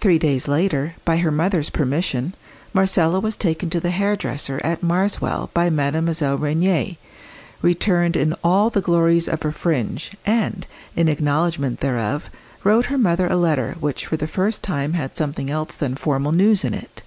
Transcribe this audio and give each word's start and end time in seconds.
Three 0.00 0.18
days 0.18 0.48
later, 0.48 0.94
by 1.04 1.18
her 1.18 1.30
mother's 1.30 1.68
permission, 1.68 2.34
Marcella 2.72 3.20
was 3.20 3.36
taken 3.36 3.68
to 3.68 3.80
the 3.80 3.90
hairdresser 3.90 4.58
at 4.64 4.82
Marswell 4.82 5.50
by 5.52 5.68
Mademoiselle 5.68 6.38
Rénier, 6.38 6.96
returned 7.60 8.16
in 8.16 8.34
all 8.42 8.70
the 8.70 8.80
glories 8.80 9.28
of 9.28 9.44
a 9.44 9.52
"fringe," 9.52 10.12
and, 10.24 10.66
in 10.96 11.06
acknowledgment 11.06 11.80
thereof, 11.80 12.30
wrote 12.64 12.86
her 12.86 12.96
mother 12.96 13.26
a 13.26 13.36
letter 13.36 13.76
which 13.78 14.06
for 14.06 14.16
the 14.16 14.26
first 14.26 14.62
time 14.62 14.94
had 14.94 15.18
something 15.18 15.50
else 15.50 15.74
than 15.74 15.96
formal 15.96 16.32
news 16.32 16.64
in 16.64 16.72
it. 16.72 17.02